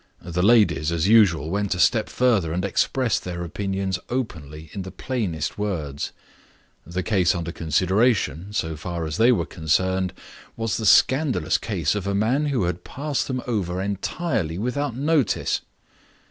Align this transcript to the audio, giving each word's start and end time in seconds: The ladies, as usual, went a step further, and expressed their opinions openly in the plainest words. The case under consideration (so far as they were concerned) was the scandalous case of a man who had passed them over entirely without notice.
The 0.19 0.41
ladies, 0.41 0.91
as 0.91 1.07
usual, 1.07 1.51
went 1.51 1.75
a 1.75 1.79
step 1.79 2.09
further, 2.09 2.51
and 2.53 2.65
expressed 2.65 3.23
their 3.23 3.43
opinions 3.43 3.99
openly 4.09 4.71
in 4.73 4.81
the 4.81 4.89
plainest 4.89 5.59
words. 5.59 6.11
The 6.87 7.03
case 7.03 7.35
under 7.35 7.51
consideration 7.51 8.51
(so 8.51 8.75
far 8.75 9.05
as 9.05 9.17
they 9.17 9.31
were 9.31 9.45
concerned) 9.45 10.13
was 10.57 10.77
the 10.77 10.87
scandalous 10.87 11.59
case 11.59 11.93
of 11.93 12.07
a 12.07 12.15
man 12.15 12.47
who 12.47 12.63
had 12.63 12.83
passed 12.83 13.27
them 13.27 13.43
over 13.45 13.79
entirely 13.79 14.57
without 14.57 14.95
notice. 14.95 15.61